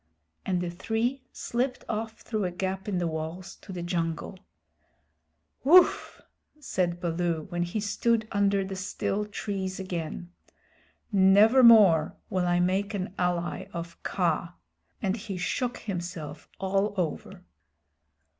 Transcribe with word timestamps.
And 0.47 0.61
the 0.61 0.71
three 0.71 1.21
slipped 1.31 1.85
off 1.87 2.21
through 2.21 2.45
a 2.45 2.49
gap 2.51 2.87
in 2.87 2.97
the 2.97 3.05
walls 3.05 3.57
to 3.57 3.71
the 3.71 3.83
jungle. 3.83 4.39
"Whoof!" 5.63 6.19
said 6.59 6.99
Baloo, 6.99 7.43
when 7.49 7.61
he 7.61 7.79
stood 7.79 8.27
under 8.31 8.65
the 8.65 8.75
still 8.75 9.25
trees 9.25 9.79
again. 9.79 10.31
"Never 11.11 11.61
more 11.61 12.15
will 12.31 12.47
I 12.47 12.59
make 12.59 12.95
an 12.95 13.13
ally 13.19 13.67
of 13.73 14.01
Kaa," 14.01 14.55
and 15.03 15.15
he 15.17 15.37
shook 15.37 15.77
himself 15.77 16.49
all 16.59 16.95
over. 16.97 17.43